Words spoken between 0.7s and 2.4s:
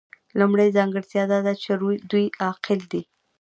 ځانګړتیا دا ده چې دوی